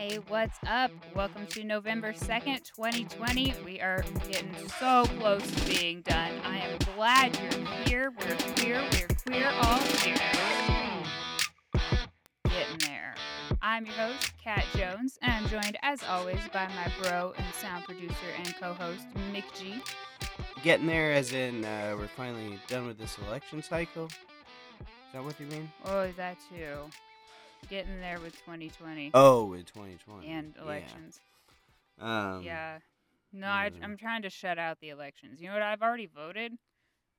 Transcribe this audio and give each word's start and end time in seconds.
Hey, 0.00 0.18
what's 0.28 0.56
up? 0.66 0.90
Welcome 1.14 1.46
to 1.48 1.62
November 1.62 2.14
2nd, 2.14 2.62
2020. 2.74 3.54
We 3.66 3.82
are 3.82 4.02
getting 4.30 4.54
so 4.78 5.04
close 5.18 5.42
to 5.42 5.78
being 5.78 6.00
done. 6.00 6.32
I 6.42 6.56
am 6.60 6.78
glad 6.96 7.38
you're 7.38 7.66
here. 7.84 8.10
We're 8.18 8.34
queer. 8.54 8.82
We're 8.92 9.08
queer 9.26 9.52
all 9.60 9.78
here. 9.98 10.16
Getting 12.44 12.78
there. 12.78 13.14
I'm 13.60 13.84
your 13.84 13.94
host, 13.94 14.32
Cat 14.42 14.64
Jones, 14.74 15.18
and 15.20 15.32
I'm 15.32 15.50
joined, 15.50 15.76
as 15.82 16.02
always, 16.04 16.40
by 16.50 16.66
my 16.68 16.90
bro 17.02 17.34
and 17.36 17.46
sound 17.52 17.84
producer 17.84 18.14
and 18.38 18.54
co 18.58 18.72
host, 18.72 19.04
Mick 19.34 19.44
G. 19.54 19.82
Getting 20.62 20.86
there, 20.86 21.12
as 21.12 21.34
in 21.34 21.62
uh, 21.66 21.94
we're 21.98 22.08
finally 22.08 22.58
done 22.68 22.86
with 22.86 22.96
this 22.96 23.18
election 23.28 23.62
cycle. 23.62 24.06
Is 24.06 25.12
that 25.12 25.22
what 25.22 25.38
you 25.38 25.44
mean? 25.48 25.70
Oh, 25.84 26.00
is 26.00 26.16
that 26.16 26.38
too. 26.48 26.88
Getting 27.68 28.00
there 28.00 28.18
with 28.20 28.32
2020 28.44 29.10
Oh, 29.14 29.44
with 29.44 29.66
2020 29.66 30.26
and 30.26 30.54
elections. 30.60 31.20
Yeah. 31.98 32.30
Um, 32.34 32.42
Yeah. 32.42 32.78
No, 33.32 33.46
I, 33.46 33.66
yeah. 33.66 33.84
I'm 33.84 33.96
trying 33.96 34.22
to 34.22 34.30
shut 34.30 34.58
out 34.58 34.78
the 34.80 34.88
elections. 34.88 35.40
You 35.40 35.48
know 35.48 35.54
what? 35.54 35.62
I've 35.62 35.82
already 35.82 36.06
voted. 36.06 36.52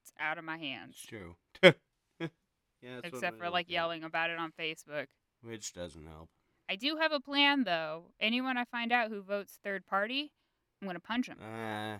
It's 0.02 0.12
out 0.20 0.36
of 0.36 0.44
my 0.44 0.58
hands. 0.58 0.96
It's 0.98 1.06
true. 1.06 1.36
yeah. 1.62 3.00
Except 3.02 3.38
for 3.38 3.48
like 3.48 3.70
yelling 3.70 4.04
about 4.04 4.28
it 4.30 4.38
on 4.38 4.52
Facebook. 4.58 5.06
which 5.42 5.72
doesn't 5.72 6.06
help. 6.06 6.28
I 6.68 6.76
do 6.76 6.96
have 6.96 7.12
a 7.12 7.20
plan 7.20 7.64
though. 7.64 8.04
Anyone 8.20 8.56
I 8.58 8.64
find 8.64 8.92
out 8.92 9.08
who 9.10 9.22
votes 9.22 9.58
third 9.64 9.86
party, 9.86 10.32
I'm 10.80 10.86
gonna 10.88 11.00
punch 11.00 11.28
him. 11.28 11.38
Uh, 11.40 11.98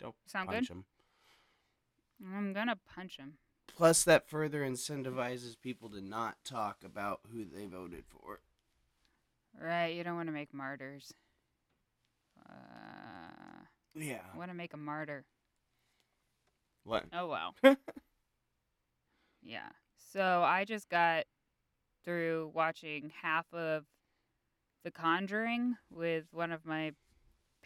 don't 0.00 0.14
Sound 0.26 0.48
punch 0.48 0.68
good? 0.68 0.74
'em. 0.76 0.84
I'm 2.34 2.52
gonna 2.52 2.76
punch 2.94 3.16
him. 3.18 3.34
Plus, 3.76 4.04
that 4.04 4.28
further 4.28 4.62
incentivizes 4.62 5.60
people 5.60 5.90
to 5.90 6.00
not 6.00 6.36
talk 6.44 6.78
about 6.84 7.20
who 7.30 7.44
they 7.44 7.66
voted 7.66 8.04
for. 8.08 8.40
Right? 9.60 9.88
You 9.94 10.02
don't 10.02 10.16
want 10.16 10.28
to 10.28 10.32
make 10.32 10.54
martyrs. 10.54 11.12
Uh, 12.48 13.64
Yeah. 13.94 14.20
I 14.34 14.38
want 14.38 14.50
to 14.50 14.56
make 14.56 14.72
a 14.72 14.78
martyr. 14.78 15.24
What? 16.84 17.04
Oh 17.12 17.26
wow. 17.26 17.52
yeah. 19.42 19.68
So 20.12 20.42
I 20.42 20.64
just 20.64 20.88
got 20.88 21.24
through 22.04 22.52
watching 22.54 23.12
half 23.22 23.46
of 23.52 23.84
The 24.84 24.90
Conjuring 24.92 25.76
with 25.90 26.24
one 26.32 26.52
of 26.52 26.64
my 26.64 26.92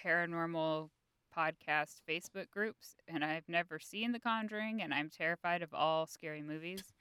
paranormal 0.03 0.89
podcast 1.37 2.01
Facebook 2.09 2.51
groups, 2.51 2.97
and 3.09 3.25
I've 3.25 3.49
never 3.49 3.79
seen 3.79 4.13
The 4.13 4.19
Conjuring, 4.21 4.83
and 4.83 4.93
I'm 4.95 5.11
terrified 5.11 5.63
of 5.63 5.73
all 5.75 6.07
scary 6.07 6.43
movies. 6.43 6.93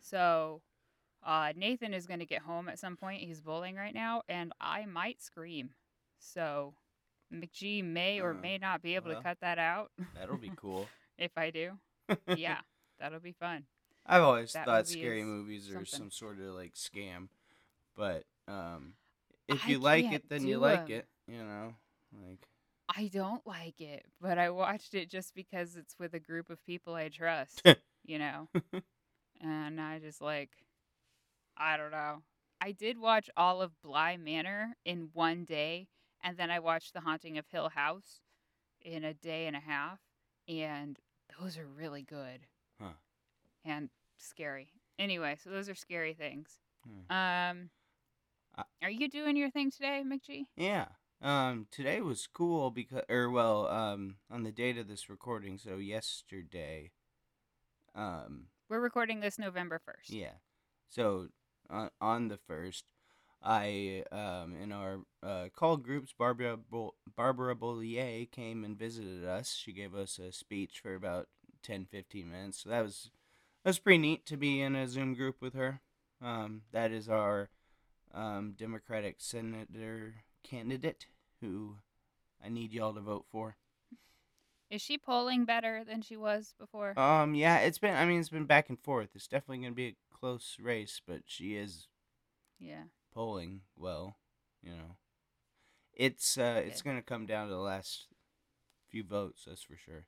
So 0.00 0.62
uh, 1.24 1.52
Nathan 1.56 1.92
is 1.94 2.06
going 2.06 2.20
to 2.20 2.26
get 2.26 2.42
home 2.42 2.68
at 2.68 2.78
some 2.78 2.96
point. 2.96 3.22
He's 3.22 3.40
bowling 3.40 3.76
right 3.76 3.94
now, 3.94 4.22
and 4.28 4.52
I 4.60 4.86
might 4.86 5.20
scream. 5.22 5.70
So 6.18 6.74
McG 7.32 7.82
may 7.84 8.20
or 8.20 8.30
Uh, 8.30 8.34
may 8.34 8.58
not 8.58 8.82
be 8.82 8.94
able 8.94 9.08
well. 9.10 9.18
to 9.18 9.22
cut 9.22 9.38
that 9.40 9.58
out 9.58 9.90
That'll 10.14 10.36
be 10.36 10.52
cool. 10.56 10.88
if 11.18 11.32
I 11.36 11.50
do. 11.50 11.72
Yeah, 12.36 12.58
that'll 13.00 13.18
be 13.20 13.32
fun. 13.32 13.64
I've 14.06 14.22
always 14.22 14.52
That 14.52 14.64
thought 14.66 14.86
movie 14.86 15.00
scary 15.00 15.24
movies 15.24 15.74
are 15.74 15.84
some 15.84 16.10
sort 16.12 16.38
of 16.38 16.54
like 16.54 16.74
scam, 16.74 17.28
but 17.96 18.22
um, 18.46 18.92
if 19.48 19.64
I 19.64 19.68
you 19.70 19.78
like 19.80 20.04
it, 20.12 20.28
then 20.28 20.46
you 20.46 20.58
like 20.58 20.88
'em. 20.88 20.98
it. 20.98 21.06
You 21.26 21.42
know, 21.42 21.74
like 22.24 22.46
I 22.94 23.08
don't 23.12 23.46
like 23.46 23.80
it, 23.80 24.06
but 24.20 24.38
I 24.38 24.50
watched 24.50 24.94
it 24.94 25.10
just 25.10 25.34
because 25.34 25.76
it's 25.76 25.98
with 25.98 26.14
a 26.14 26.20
group 26.20 26.50
of 26.50 26.64
people 26.64 26.94
I 26.94 27.08
trust, 27.08 27.62
you 28.04 28.18
know. 28.18 28.48
and 29.40 29.80
I 29.80 29.98
just 29.98 30.20
like 30.22 30.50
I 31.56 31.76
don't 31.76 31.90
know. 31.90 32.22
I 32.60 32.72
did 32.72 32.98
watch 32.98 33.28
all 33.36 33.60
of 33.62 33.80
Bly 33.82 34.16
Manor 34.16 34.76
in 34.84 35.10
one 35.12 35.44
day, 35.44 35.88
and 36.22 36.36
then 36.36 36.50
I 36.50 36.58
watched 36.58 36.94
The 36.94 37.00
Haunting 37.00 37.38
of 37.38 37.46
Hill 37.48 37.70
House 37.70 38.20
in 38.82 39.04
a 39.04 39.14
day 39.14 39.46
and 39.46 39.56
a 39.56 39.60
half, 39.60 39.98
and 40.48 40.98
those 41.40 41.58
are 41.58 41.66
really 41.66 42.02
good. 42.02 42.46
Huh. 42.80 42.92
And 43.64 43.90
scary. 44.18 44.68
Anyway, 44.98 45.36
so 45.42 45.50
those 45.50 45.68
are 45.68 45.74
scary 45.74 46.14
things. 46.14 46.50
Hmm. 46.86 47.12
Um 47.14 47.70
I- 48.56 48.64
are 48.84 48.90
you 48.90 49.08
doing 49.08 49.36
your 49.36 49.50
thing 49.50 49.70
today, 49.70 50.02
McG? 50.06 50.46
yeah. 50.56 50.86
Um, 51.22 51.66
today 51.70 52.00
was 52.00 52.26
cool 52.26 52.70
because, 52.70 53.02
or 53.08 53.30
well, 53.30 53.66
um, 53.68 54.16
on 54.30 54.42
the 54.42 54.52
date 54.52 54.76
of 54.76 54.88
this 54.88 55.08
recording, 55.08 55.58
so 55.58 55.76
yesterday. 55.76 56.90
Um, 57.94 58.48
We're 58.68 58.80
recording 58.80 59.20
this 59.20 59.38
November 59.38 59.80
1st. 59.88 60.10
Yeah. 60.10 60.34
So 60.90 61.28
on 61.70 61.90
on 62.00 62.28
the 62.28 62.36
first, 62.36 62.84
I 63.42 64.04
um 64.12 64.54
in 64.62 64.72
our 64.72 65.00
uh, 65.22 65.48
call 65.54 65.78
groups, 65.78 66.12
Barbara 66.16 66.56
Bol- 66.56 66.94
Barbara 67.16 67.56
Bollier 67.56 68.30
came 68.30 68.64
and 68.64 68.78
visited 68.78 69.24
us. 69.24 69.54
She 69.54 69.72
gave 69.72 69.94
us 69.94 70.18
a 70.18 70.32
speech 70.32 70.80
for 70.80 70.94
about 70.94 71.28
10, 71.62 71.86
15 71.86 72.30
minutes. 72.30 72.62
So 72.62 72.68
that 72.70 72.82
was 72.82 73.10
that 73.64 73.70
was 73.70 73.78
pretty 73.78 73.98
neat 73.98 74.26
to 74.26 74.36
be 74.36 74.60
in 74.60 74.76
a 74.76 74.86
Zoom 74.86 75.14
group 75.14 75.40
with 75.40 75.54
her. 75.54 75.80
Um, 76.22 76.62
that 76.72 76.92
is 76.92 77.08
our 77.08 77.48
um, 78.14 78.54
Democratic 78.56 79.16
senator 79.18 80.16
candidate 80.48 81.06
who 81.40 81.76
I 82.44 82.48
need 82.48 82.72
y'all 82.72 82.94
to 82.94 83.00
vote 83.00 83.26
for. 83.30 83.56
Is 84.70 84.82
she 84.82 84.98
polling 84.98 85.44
better 85.44 85.84
than 85.84 86.02
she 86.02 86.16
was 86.16 86.54
before? 86.58 86.98
Um, 86.98 87.34
yeah, 87.34 87.58
it's 87.58 87.78
been. 87.78 87.94
I 87.94 88.04
mean, 88.04 88.18
it's 88.20 88.30
been 88.30 88.46
back 88.46 88.68
and 88.68 88.78
forth. 88.78 89.10
It's 89.14 89.28
definitely 89.28 89.58
gonna 89.64 89.74
be 89.74 89.86
a 89.86 89.96
close 90.12 90.56
race, 90.60 91.00
but 91.06 91.22
she 91.26 91.54
is 91.54 91.86
yeah. 92.58 92.84
polling 93.14 93.60
well. 93.76 94.16
You 94.62 94.72
know, 94.72 94.96
it's 95.92 96.36
uh, 96.36 96.62
it's 96.66 96.82
gonna 96.82 97.02
come 97.02 97.26
down 97.26 97.46
to 97.48 97.54
the 97.54 97.60
last 97.60 98.08
few 98.88 99.04
votes. 99.04 99.44
That's 99.46 99.62
for 99.62 99.76
sure. 99.76 100.06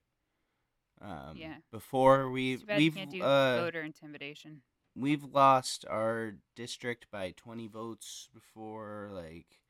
Um, 1.01 1.37
Yeah. 1.37 1.59
Before 1.71 2.23
you 2.37 2.59
we've 2.77 2.95
can't 2.97 3.11
do 3.11 3.23
uh, 3.23 3.61
voter 3.61 3.83
intimidation. 3.83 4.63
we've 4.97 5.23
lost 5.23 5.85
our 5.89 6.35
district 6.57 7.07
by 7.13 7.31
twenty 7.37 7.69
votes 7.69 8.29
before, 8.35 9.11
like, 9.13 9.61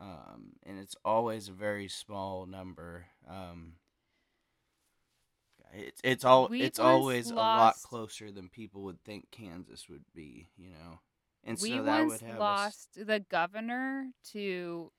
um, 0.00 0.52
and 0.64 0.78
it's 0.78 0.96
always 1.04 1.48
a 1.48 1.52
very 1.52 1.88
small 1.88 2.46
number. 2.46 3.06
Um. 3.28 3.74
It's 5.72 6.00
it's 6.02 6.24
all 6.24 6.48
We 6.48 6.62
it's 6.62 6.80
always 6.80 7.30
a 7.30 7.34
lot 7.36 7.76
closer 7.82 8.32
than 8.32 8.48
people 8.48 8.82
would 8.82 9.00
think 9.04 9.30
Kansas 9.30 9.88
would 9.88 10.04
be, 10.14 10.48
you 10.56 10.70
know. 10.70 10.98
And 11.44 11.58
we 11.60 11.76
so 11.76 11.82
that 11.84 12.00
once 12.00 12.12
would 12.12 12.28
have 12.28 12.40
us 12.40 12.40
lost 12.40 13.06
the 13.06 13.20
governor 13.20 14.06
to 14.32 14.90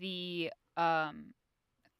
the 0.00 0.50
um, 0.76 1.34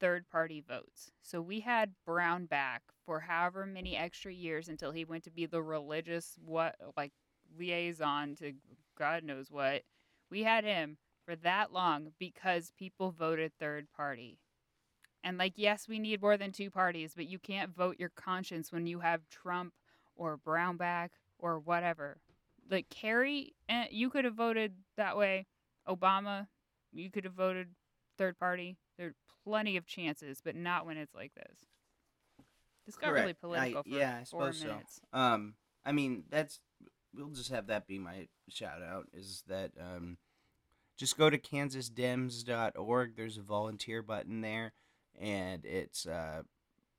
third 0.00 0.28
party 0.30 0.64
votes. 0.66 1.10
So 1.22 1.40
we 1.40 1.60
had 1.60 1.92
Brownback 2.06 2.78
for 3.04 3.20
however 3.20 3.66
many 3.66 3.96
extra 3.96 4.32
years 4.32 4.68
until 4.68 4.90
he 4.90 5.04
went 5.04 5.24
to 5.24 5.30
be 5.30 5.46
the 5.46 5.62
religious 5.62 6.36
what 6.44 6.76
like 6.96 7.12
liaison 7.58 8.34
to 8.36 8.54
God 8.98 9.22
knows 9.22 9.50
what. 9.50 9.82
We 10.30 10.42
had 10.42 10.64
him 10.64 10.98
for 11.28 11.36
that 11.36 11.72
long 11.72 12.12
because 12.18 12.72
people 12.78 13.10
voted 13.10 13.52
third 13.58 13.86
party. 13.94 14.38
And 15.22 15.36
like 15.36 15.54
yes, 15.56 15.86
we 15.86 15.98
need 15.98 16.22
more 16.22 16.38
than 16.38 16.52
two 16.52 16.70
parties, 16.70 17.12
but 17.14 17.26
you 17.26 17.38
can't 17.38 17.74
vote 17.74 17.96
your 17.98 18.08
conscience 18.08 18.72
when 18.72 18.86
you 18.86 19.00
have 19.00 19.28
Trump 19.28 19.74
or 20.16 20.38
Brownback 20.38 21.10
or 21.38 21.58
whatever. 21.58 22.18
Like 22.70 22.88
Kerry, 22.88 23.54
eh, 23.68 23.86
you 23.90 24.08
could 24.08 24.24
have 24.24 24.34
voted 24.34 24.72
that 24.96 25.18
way. 25.18 25.46
Obama, 25.86 26.46
you 26.92 27.10
could 27.10 27.24
have 27.24 27.34
voted 27.34 27.68
third 28.16 28.38
party. 28.38 28.78
There 28.96 29.08
are 29.08 29.14
plenty 29.44 29.76
of 29.76 29.86
chances, 29.86 30.40
but 30.42 30.56
not 30.56 30.86
when 30.86 30.96
it's 30.96 31.14
like 31.14 31.34
this. 31.34 31.58
This 32.86 32.96
got 32.96 33.12
really 33.12 33.34
political 33.34 33.80
I- 33.80 33.82
for 33.82 33.98
yeah, 33.98 34.18
I 34.20 34.24
four 34.24 34.52
suppose 34.52 34.60
so. 34.60 34.66
minutes. 34.68 35.00
Um, 35.12 35.54
I 35.84 35.92
mean, 35.92 36.24
that's 36.30 36.60
we'll 37.14 37.28
just 37.28 37.50
have 37.50 37.66
that 37.66 37.86
be 37.86 37.98
my 37.98 38.28
shout 38.48 38.82
out. 38.82 39.08
Is 39.12 39.42
that 39.48 39.72
um, 39.78 40.16
just 40.98 41.16
go 41.16 41.30
to 41.30 41.38
kansasdems.org. 41.38 43.16
There's 43.16 43.38
a 43.38 43.42
volunteer 43.42 44.02
button 44.02 44.42
there, 44.42 44.72
and 45.18 45.64
it's 45.64 46.06
uh, 46.06 46.42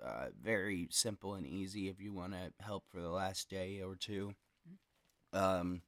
uh 0.03 0.27
very 0.41 0.87
simple 0.91 1.35
and 1.35 1.45
easy 1.45 1.89
if 1.89 1.99
you 1.99 2.13
want 2.13 2.33
to 2.33 2.53
help 2.63 2.85
for 2.89 3.01
the 3.01 3.09
last 3.09 3.49
day 3.49 3.81
or 3.81 3.95
two. 3.95 4.33
Um, 5.33 5.81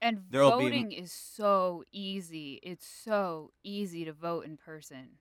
And 0.00 0.20
There'll 0.30 0.58
be 0.58 0.64
voting 0.64 0.92
is 0.92 1.12
so 1.12 1.84
easy. 1.92 2.60
It's 2.62 2.86
so 2.86 3.52
easy 3.64 4.04
to 4.04 4.12
vote 4.12 4.44
in 4.46 4.56
person. 4.58 5.18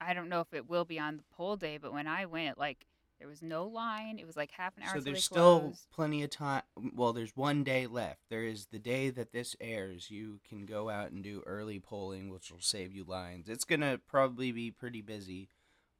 I 0.00 0.14
don't 0.14 0.28
know 0.28 0.40
if 0.40 0.52
it 0.54 0.68
will 0.68 0.84
be 0.84 0.98
on 0.98 1.16
the 1.16 1.24
poll 1.34 1.56
day, 1.56 1.78
but 1.78 1.92
when 1.92 2.06
I 2.06 2.26
went, 2.26 2.58
like 2.58 2.86
there 3.18 3.28
was 3.28 3.42
no 3.42 3.66
line. 3.66 4.18
It 4.18 4.26
was 4.26 4.36
like 4.36 4.50
half 4.52 4.76
an 4.76 4.82
hour. 4.82 4.94
so 4.94 5.00
there's 5.00 5.24
still 5.24 5.60
closed. 5.60 5.86
plenty 5.90 6.22
of 6.22 6.30
time. 6.30 6.62
Well, 6.94 7.12
there's 7.12 7.36
one 7.36 7.64
day 7.64 7.86
left. 7.86 8.20
There 8.28 8.44
is 8.44 8.66
the 8.66 8.78
day 8.78 9.10
that 9.10 9.32
this 9.32 9.56
airs. 9.60 10.10
You 10.10 10.40
can 10.48 10.66
go 10.66 10.88
out 10.90 11.10
and 11.12 11.22
do 11.22 11.42
early 11.46 11.80
polling, 11.80 12.30
which 12.30 12.50
will 12.50 12.60
save 12.60 12.92
you 12.94 13.04
lines. 13.04 13.48
It's 13.48 13.64
gonna 13.64 13.98
probably 14.06 14.52
be 14.52 14.70
pretty 14.70 15.00
busy 15.02 15.48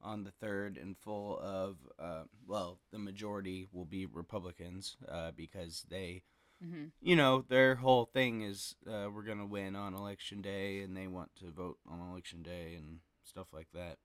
on 0.01 0.23
the 0.23 0.31
third 0.31 0.77
and 0.77 0.97
full 0.97 1.39
of. 1.39 1.77
Uh, 1.99 2.23
well, 2.47 2.79
the 2.91 2.99
majority 2.99 3.67
will 3.71 3.85
be 3.85 4.05
Republicans 4.05 4.97
uh, 5.09 5.31
because 5.35 5.85
they 5.89 6.23
hmm 6.61 6.87
you 7.01 7.15
know, 7.15 7.45
their 7.47 7.75
whole 7.75 8.05
thing 8.05 8.41
is 8.41 8.75
uh, 8.87 9.07
we're 9.13 9.23
gonna 9.23 9.45
win 9.45 9.75
on 9.75 9.93
election 9.93 10.41
day, 10.41 10.81
and 10.81 10.95
they 10.97 11.07
want 11.07 11.31
to 11.37 11.51
vote 11.51 11.77
on 11.87 11.99
election 11.99 12.41
day 12.43 12.75
and 12.75 12.99
stuff 13.23 13.47
like 13.53 13.67
that. 13.73 13.97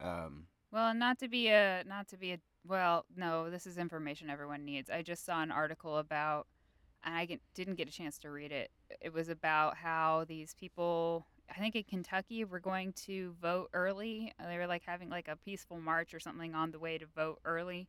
Um, 0.00 0.46
Well, 0.70 0.94
not 0.94 1.18
to 1.20 1.28
be 1.28 1.48
a 1.48 1.82
not 1.86 2.08
to 2.08 2.16
be 2.18 2.32
a 2.32 2.38
well, 2.66 3.06
no, 3.16 3.50
this 3.50 3.66
is 3.66 3.78
information 3.78 4.28
everyone 4.30 4.64
needs. 4.64 4.90
I 4.90 5.02
just 5.02 5.24
saw 5.24 5.42
an 5.42 5.50
article 5.50 5.96
about 5.98 6.46
and 7.04 7.14
I 7.14 7.24
get, 7.26 7.40
didn't 7.54 7.76
get 7.76 7.88
a 7.88 7.92
chance 7.92 8.18
to 8.20 8.30
read 8.30 8.52
it. 8.52 8.70
It 9.00 9.12
was 9.12 9.28
about 9.28 9.76
how 9.76 10.24
these 10.28 10.54
people, 10.54 11.26
I 11.50 11.58
think 11.58 11.76
in 11.76 11.84
Kentucky, 11.84 12.44
were 12.44 12.60
going 12.60 12.92
to 13.06 13.34
vote 13.40 13.70
early. 13.72 14.32
They 14.44 14.58
were 14.58 14.66
like 14.66 14.82
having 14.84 15.08
like 15.08 15.28
a 15.28 15.36
peaceful 15.36 15.80
march 15.80 16.12
or 16.12 16.20
something 16.20 16.54
on 16.54 16.72
the 16.72 16.78
way 16.78 16.98
to 16.98 17.06
vote 17.06 17.40
early, 17.44 17.88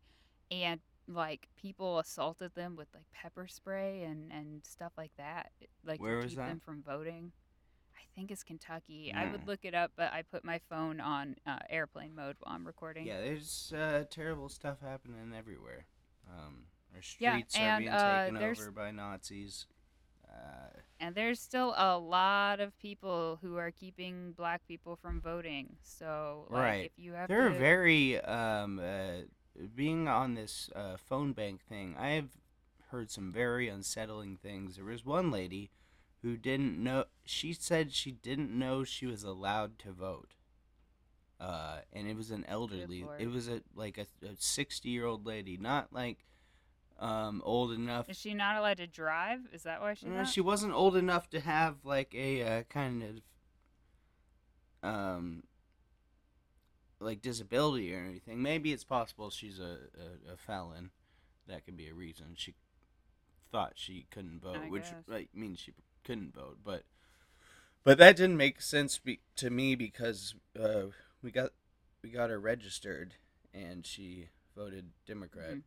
and 0.52 0.80
like 1.08 1.50
people 1.58 2.00
assaulted 2.00 2.54
them 2.56 2.76
with 2.76 2.88
like 2.94 3.06
pepper 3.14 3.48
spray 3.48 4.04
and 4.04 4.32
and 4.32 4.64
stuff 4.66 4.94
like 4.98 5.12
that, 5.18 5.52
like 5.86 6.00
Where 6.00 6.18
to 6.18 6.24
was 6.24 6.32
keep 6.32 6.38
that? 6.38 6.48
them 6.50 6.62
from 6.64 6.84
voting. 6.84 7.32
I 8.00 8.16
think 8.16 8.32
it's 8.32 8.44
Kentucky. 8.44 9.14
I 9.16 9.26
would 9.32 9.42
Hmm. 9.42 9.48
look 9.48 9.60
it 9.64 9.74
up, 9.74 9.92
but 9.96 10.12
I 10.14 10.24
put 10.24 10.44
my 10.44 10.60
phone 10.70 11.00
on 11.00 11.36
uh, 11.46 11.60
airplane 11.70 12.16
mode 12.16 12.36
while 12.40 12.56
I'm 12.56 12.66
recording. 12.66 13.06
yeah, 13.08 13.20
there's 13.22 13.74
uh, 13.76 14.04
terrible 14.10 14.50
stuff 14.50 14.78
happening 14.82 15.34
everywhere. 15.38 15.86
Um, 16.30 16.64
our 16.96 17.02
Yeah, 17.20 17.38
streets 17.38 17.56
are 17.60 17.78
being 17.78 17.90
uh, 17.90 18.26
taken 18.26 18.38
over 18.38 18.72
by 18.72 18.92
Nazis. 18.92 19.66
Uh, 20.28 20.80
And 21.00 21.16
there's 21.16 21.40
still 21.40 21.74
a 21.78 21.98
lot 21.98 22.60
of 22.60 22.78
people 22.80 23.40
who 23.42 23.56
are 23.58 23.72
keeping 23.72 24.34
black 24.34 24.62
people 24.68 24.98
from 24.98 25.22
voting. 25.22 25.78
So, 25.82 26.46
like, 26.50 26.62
Right. 26.62 26.86
if 26.86 26.92
you 27.04 27.14
have 27.14 27.30
They're 27.30 27.50
to, 27.50 27.56
very 27.60 28.20
um 28.22 28.80
uh, 28.80 29.22
being 29.76 30.08
on 30.08 30.36
this 30.36 30.70
uh, 30.76 30.98
phone 30.98 31.34
bank 31.34 31.62
thing. 31.68 31.96
I've 31.98 32.38
heard 32.92 33.10
some 33.12 33.32
very 33.32 33.68
unsettling 33.70 34.38
things. 34.38 34.76
There 34.76 34.86
was 34.86 35.06
one 35.06 35.32
lady 35.32 35.70
who 36.22 36.38
didn't 36.38 36.82
know. 36.82 37.06
She 37.26 37.54
said 37.54 37.94
she 37.94 38.12
didn't 38.12 38.52
know 38.52 38.84
she 38.84 39.06
was 39.06 39.24
allowed 39.24 39.80
to 39.80 39.92
vote. 39.92 40.34
Uh, 41.40 41.78
and 41.94 42.08
it 42.08 42.18
was 42.18 42.32
an 42.32 42.44
elderly. 42.48 43.06
It 43.18 43.32
was 43.32 43.48
a 43.48 43.62
like 43.74 43.98
a 43.98 44.06
sixty 44.38 44.90
year 44.90 45.06
old 45.06 45.26
lady, 45.26 45.58
not 45.58 45.94
like 45.94 46.26
um 47.00 47.42
old 47.46 47.72
enough. 47.72 48.10
is 48.10 48.20
she 48.20 48.34
not 48.34 48.58
allowed 48.58 48.78
to 48.78 48.88
drive? 48.88 49.40
Is 49.54 49.64
that 49.64 49.82
why 49.82 49.94
she 49.94 50.08
no, 50.08 50.26
she 50.26 50.42
wasn't 50.42 50.74
old 50.74 50.98
enough 50.98 51.30
to 51.30 51.40
have 51.40 51.86
like 51.86 52.14
a 52.14 52.44
uh, 52.44 52.64
kind 52.64 53.04
of 54.84 54.90
um 54.90 55.44
like 57.00 57.22
disability 57.22 57.96
or 57.96 58.00
anything. 58.00 58.42
Maybe 58.42 58.74
it's 58.74 58.84
possible 58.84 59.30
she's 59.30 59.60
a, 59.60 59.78
a, 59.98 60.34
a 60.34 60.38
felon. 60.38 60.92
That 61.48 61.64
could 61.66 61.78
be 61.78 61.88
a 61.88 61.94
reason 61.94 62.34
she 62.36 62.54
thought 63.52 63.74
she 63.76 64.06
couldn't 64.12 64.42
vote, 64.42 64.58
I 64.66 64.70
which 64.70 64.84
guess. 64.84 64.94
like 65.08 65.30
means 65.34 65.60
she 65.60 65.74
couldn't 66.04 66.34
vote. 66.34 66.58
But 66.64 66.84
but 67.84 67.98
that 67.98 68.16
didn't 68.18 68.38
make 68.38 68.62
sense 68.62 68.98
be- 69.00 69.20
to 69.38 69.50
me 69.50 69.76
because 69.76 70.36
uh, 70.60 70.88
we 71.22 71.32
got 71.32 71.52
we 72.04 72.10
got 72.10 72.30
her 72.30 72.40
registered 72.40 73.16
and 73.54 73.86
she 73.86 74.30
voted 74.56 74.92
Democrat. 75.06 75.56
Mhm. 75.56 75.62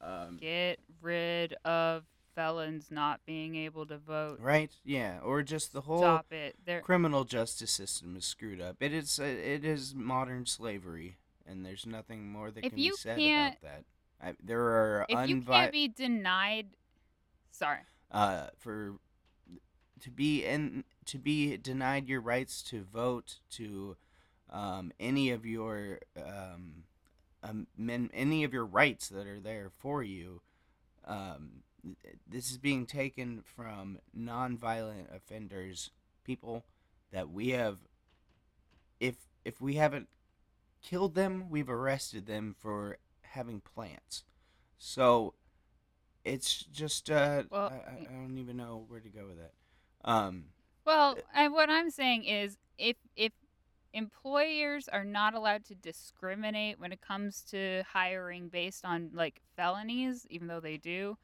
Um, 0.00 0.36
Get 0.40 0.78
rid 1.00 1.54
of 1.64 2.04
felons 2.34 2.90
not 2.90 3.20
being 3.24 3.56
able 3.56 3.86
to 3.86 3.96
vote. 3.96 4.38
right? 4.40 4.70
Yeah, 4.84 5.20
or 5.22 5.42
just 5.42 5.72
the 5.72 5.80
whole 5.82 6.00
Stop 6.00 6.32
it. 6.32 6.54
They're 6.66 6.82
criminal 6.82 7.24
justice 7.24 7.70
system 7.70 8.14
is 8.16 8.26
screwed 8.26 8.60
up. 8.60 8.76
It 8.80 8.92
is 8.92 9.18
uh, 9.18 9.24
it 9.24 9.64
is 9.64 9.94
modern 9.94 10.44
slavery, 10.44 11.16
and 11.46 11.64
there's 11.64 11.86
nothing 11.86 12.30
more 12.30 12.50
that 12.50 12.62
If 12.64 12.70
can 12.72 12.76
be 12.76 12.82
you 12.82 12.96
said 12.96 13.18
can't- 13.18 13.56
about 13.62 13.72
that. 13.72 13.84
I, 14.18 14.34
there 14.42 14.60
are 14.62 15.06
if 15.08 15.28
you 15.28 15.40
can't 15.42 15.72
be 15.72 15.88
denied. 15.88 16.68
Sorry. 17.50 17.80
uh, 18.10 18.48
for 18.58 18.96
to 20.02 20.10
be 20.10 20.44
in 20.44 20.84
to 21.06 21.18
be 21.18 21.56
denied 21.56 22.08
your 22.08 22.20
rights 22.20 22.62
to 22.62 22.82
vote 22.84 23.38
to 23.52 23.96
um, 24.50 24.92
any 25.00 25.30
of 25.30 25.46
your 25.46 26.00
um, 26.16 26.84
um, 27.42 27.66
any 28.12 28.44
of 28.44 28.52
your 28.52 28.64
rights 28.66 29.08
that 29.08 29.26
are 29.26 29.40
there 29.40 29.70
for 29.78 30.02
you. 30.02 30.40
Um, 31.06 31.62
this 32.28 32.50
is 32.50 32.58
being 32.58 32.84
taken 32.86 33.42
from 33.44 33.98
non-violent 34.12 35.08
offenders, 35.14 35.90
people 36.24 36.64
that 37.12 37.30
we 37.30 37.50
have. 37.50 37.78
If 39.00 39.16
if 39.44 39.60
we 39.60 39.74
haven't 39.74 40.08
killed 40.82 41.14
them, 41.14 41.48
we've 41.50 41.70
arrested 41.70 42.26
them 42.26 42.54
for 42.58 42.98
having 43.22 43.60
plants. 43.60 44.24
So 44.78 45.34
it's 46.24 46.64
just 46.64 47.10
uh, 47.10 47.44
Well, 47.50 47.72
I, 47.72 47.90
I- 47.90 48.00
I 48.10 48.12
don't 48.14 48.38
even 48.38 48.56
know 48.56 48.84
where 48.88 49.00
to 49.00 49.08
go 49.08 49.26
with 49.26 49.38
that. 49.38 49.52
Um, 50.04 50.46
Well, 50.84 51.16
and 51.34 51.52
what 51.52 51.68
I'm 51.70 51.90
saying 51.90 52.24
is, 52.24 52.58
if 52.78 52.96
if 53.16 53.32
employers 53.92 54.88
are 54.88 55.04
not 55.04 55.34
allowed 55.34 55.64
to 55.64 55.74
discriminate 55.74 56.78
when 56.78 56.92
it 56.92 57.00
comes 57.00 57.42
to 57.50 57.82
hiring 57.92 58.48
based 58.48 58.84
on 58.84 59.10
like 59.14 59.40
felonies, 59.56 60.26
even 60.28 60.48
though 60.48 60.60
they 60.60 60.76
do, 60.76 61.16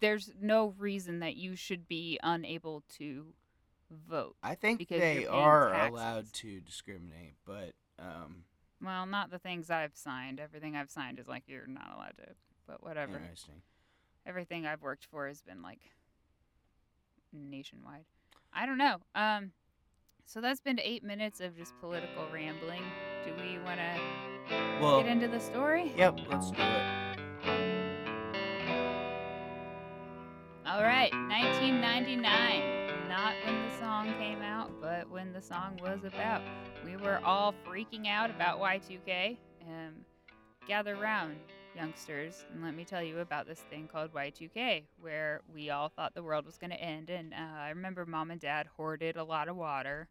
there's 0.00 0.30
no 0.40 0.74
reason 0.78 1.18
that 1.20 1.36
you 1.36 1.56
should 1.56 1.88
be 1.88 2.18
unable 2.22 2.84
to 2.98 3.34
vote. 3.90 4.36
I 4.42 4.54
think 4.54 4.78
Because 4.78 5.00
they 5.00 5.26
are 5.26 5.70
taxes. 5.70 5.92
allowed 5.92 6.32
to 6.34 6.60
discriminate, 6.60 7.34
but 7.44 7.72
um, 7.98 8.44
Well, 8.80 9.06
not 9.06 9.30
the 9.30 9.38
things 9.40 9.68
I've 9.70 9.96
signed. 9.96 10.38
Everything 10.38 10.76
I've 10.76 10.90
signed 10.90 11.18
is 11.18 11.26
like 11.26 11.44
you're 11.48 11.66
not 11.66 11.92
allowed 11.96 12.16
to. 12.18 12.34
But 12.66 12.82
whatever. 12.82 13.16
interesting. 13.16 13.62
Everything 14.24 14.66
I've 14.66 14.82
worked 14.82 15.06
for 15.06 15.26
has 15.26 15.40
been 15.42 15.62
like 15.62 15.80
nationwide. 17.32 18.04
I 18.52 18.66
don't 18.66 18.78
know. 18.78 18.96
Um, 19.14 19.52
so 20.24 20.40
that's 20.40 20.60
been 20.60 20.78
eight 20.80 21.02
minutes 21.04 21.40
of 21.40 21.56
just 21.56 21.72
political 21.80 22.24
rambling. 22.32 22.82
Do 23.24 23.32
we 23.42 23.58
want 23.58 23.78
to 23.80 24.00
Well, 24.80 25.02
get 25.02 25.10
into 25.10 25.28
the 25.28 25.40
story? 25.40 25.92
yep, 25.96 26.18
let's 26.30 26.50
do 26.50 26.62
it. 26.62 27.18
All 30.66 30.82
right, 30.82 31.12
1999. 31.12 33.08
Not 33.08 33.34
when 33.44 33.68
the 33.68 33.76
song 33.80 34.12
came 34.18 34.42
out, 34.42 34.70
but 34.80 35.08
when 35.10 35.32
the 35.32 35.40
song 35.40 35.78
was 35.82 36.00
about. 36.04 36.42
We 36.84 36.96
were 36.96 37.20
all 37.24 37.54
freaking 37.66 38.06
out 38.06 38.28
about 38.30 38.60
Y2K. 38.60 39.38
Um, 39.66 39.94
gather 40.66 40.94
round, 40.96 41.36
youngsters, 41.74 42.44
and 42.52 42.62
let 42.62 42.74
me 42.74 42.84
tell 42.84 43.02
you 43.02 43.18
about 43.18 43.46
this 43.46 43.60
thing 43.70 43.88
called 43.88 44.12
Y2K, 44.12 44.86
where 45.00 45.40
we 45.52 45.70
all 45.70 45.88
thought 45.88 46.14
the 46.14 46.22
world 46.22 46.46
was 46.46 46.58
going 46.58 46.70
to 46.70 46.80
end. 46.80 47.10
And 47.10 47.32
uh, 47.32 47.36
I 47.60 47.70
remember 47.70 48.06
mom 48.06 48.30
and 48.30 48.40
dad 48.40 48.66
hoarded 48.76 49.16
a 49.16 49.24
lot 49.24 49.48
of 49.48 49.56
water. 49.56 50.08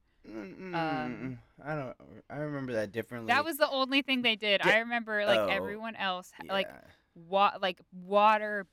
Um, 0.73 1.39
I 1.65 1.75
don't. 1.75 1.95
I 2.29 2.37
remember 2.37 2.73
that 2.73 2.91
differently. 2.91 3.31
That 3.31 3.45
was 3.45 3.57
the 3.57 3.69
only 3.69 4.01
thing 4.01 4.21
they 4.21 4.35
did. 4.35 4.61
Di- 4.61 4.71
I 4.73 4.79
remember 4.79 5.25
like 5.25 5.39
oh, 5.39 5.47
everyone 5.47 5.95
else, 5.95 6.31
ha- 6.35 6.43
like 6.53 6.67
Yeah. 6.67 6.79
wa- 7.15 7.57
like 7.61 7.79
water, 7.91 8.67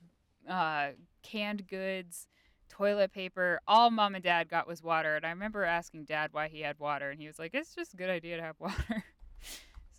uh, 0.49 0.89
canned 1.23 1.67
goods, 1.67 2.27
toilet 2.69 3.13
paper. 3.13 3.59
All 3.67 3.89
mom 3.91 4.15
and 4.15 4.23
dad 4.23 4.49
got 4.49 4.67
was 4.67 4.83
water, 4.83 5.15
and 5.15 5.25
I 5.25 5.29
remember 5.29 5.63
asking 5.63 6.05
dad 6.05 6.29
why 6.33 6.49
he 6.49 6.61
had 6.61 6.77
water, 6.79 7.09
and 7.09 7.19
he 7.19 7.27
was 7.27 7.39
like, 7.39 7.51
"It's 7.53 7.73
just 7.73 7.93
a 7.93 7.97
good 7.97 8.09
idea 8.09 8.37
to 8.37 8.43
have 8.43 8.59
water." 8.59 9.03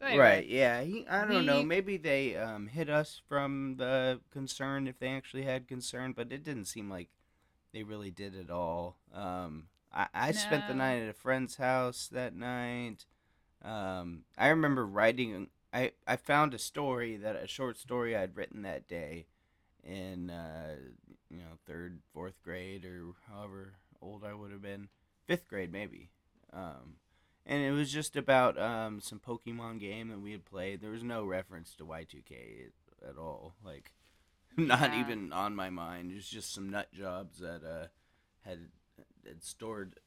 so 0.00 0.06
anyway, 0.06 0.18
Right. 0.18 0.46
Yeah. 0.46 0.82
He, 0.82 1.06
I 1.08 1.24
don't 1.24 1.46
know. 1.46 1.62
Maybe 1.62 1.96
they 1.96 2.36
um, 2.36 2.68
hid 2.68 2.90
us 2.90 3.20
from 3.28 3.76
the 3.78 4.20
concern 4.30 4.86
if 4.86 4.98
they 4.98 5.08
actually 5.08 5.42
had 5.44 5.68
concern, 5.68 6.12
but 6.12 6.32
it 6.32 6.42
didn't 6.44 6.66
seem 6.66 6.88
like 6.90 7.08
they 7.72 7.82
really 7.82 8.10
did 8.10 8.36
at 8.36 8.50
all. 8.50 8.98
Um, 9.14 9.68
I, 9.92 10.08
I 10.14 10.32
spent 10.32 10.66
the 10.66 10.74
night 10.74 11.02
at 11.02 11.08
a 11.08 11.14
friend's 11.14 11.56
house 11.56 12.08
that 12.12 12.34
night. 12.34 13.06
Um, 13.64 14.24
I 14.38 14.48
remember 14.48 14.86
writing. 14.86 15.48
I 15.72 15.92
I 16.06 16.16
found 16.16 16.54
a 16.54 16.58
story 16.58 17.16
that 17.16 17.36
a 17.36 17.46
short 17.46 17.78
story 17.78 18.16
I'd 18.16 18.36
written 18.36 18.62
that 18.62 18.86
day, 18.88 19.26
in 19.84 20.30
uh, 20.30 20.76
you 21.30 21.38
know 21.38 21.58
third, 21.66 22.00
fourth 22.12 22.42
grade 22.42 22.84
or 22.84 23.12
however 23.30 23.74
old 24.00 24.24
I 24.24 24.34
would 24.34 24.50
have 24.52 24.62
been, 24.62 24.88
fifth 25.26 25.48
grade 25.48 25.72
maybe. 25.72 26.10
Um, 26.52 26.96
and 27.46 27.62
it 27.62 27.70
was 27.70 27.92
just 27.92 28.16
about 28.16 28.58
um, 28.60 29.00
some 29.00 29.20
Pokemon 29.20 29.80
game 29.80 30.08
that 30.08 30.20
we 30.20 30.32
had 30.32 30.44
played. 30.44 30.80
There 30.80 30.90
was 30.90 31.04
no 31.04 31.24
reference 31.24 31.74
to 31.76 31.84
Y2K 31.86 32.70
at 33.08 33.16
all. 33.16 33.54
Like, 33.64 33.92
not 34.56 34.92
Yeah. 34.92 35.00
even 35.00 35.32
on 35.32 35.54
my 35.54 35.70
mind. 35.70 36.10
It 36.10 36.16
was 36.16 36.28
just 36.28 36.52
some 36.52 36.68
nut 36.70 36.92
jobs 36.92 37.38
that 37.38 37.62
uh, 37.64 37.86
had 38.44 38.68
had 39.26 39.42
stored 39.44 39.98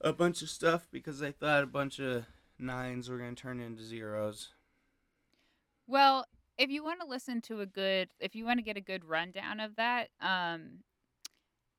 a 0.00 0.12
bunch 0.12 0.42
of 0.42 0.48
stuff 0.50 0.88
because 0.90 1.18
they 1.20 1.30
thought 1.32 1.62
a 1.62 1.66
bunch 1.66 1.98
of 2.00 2.24
nines 2.58 3.08
were 3.08 3.18
gonna 3.18 3.34
turn 3.34 3.60
into 3.60 3.82
zeros. 3.82 4.50
Well, 5.86 6.26
if 6.58 6.70
you 6.70 6.84
want 6.84 7.00
to 7.00 7.06
listen 7.06 7.40
to 7.42 7.60
a 7.60 7.66
good, 7.66 8.08
if 8.20 8.34
you 8.34 8.44
want 8.44 8.58
to 8.58 8.64
get 8.64 8.76
a 8.76 8.80
good 8.80 9.04
rundown 9.04 9.60
of 9.60 9.76
that, 9.76 10.08
um, 10.20 10.78